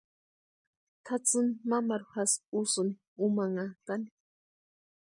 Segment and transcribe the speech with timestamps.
[1.05, 4.07] Tʼatsïni mamaru jásï úsïni úmanhantʼani.